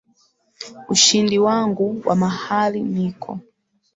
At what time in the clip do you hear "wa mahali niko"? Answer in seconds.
2.05-3.39